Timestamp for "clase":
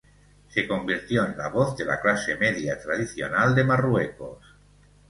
2.01-2.35